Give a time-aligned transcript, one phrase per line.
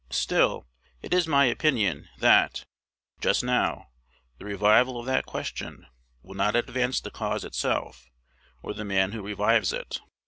[0.09, 0.65] Still,
[1.03, 2.65] it is my opinion, that,
[3.19, 3.91] just now,
[4.39, 5.85] the revival of that question
[6.23, 8.09] will not _advance the cause itself,
[8.63, 10.01] or the man who revives it.